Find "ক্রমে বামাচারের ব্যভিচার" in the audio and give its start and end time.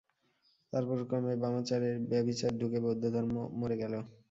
1.09-2.51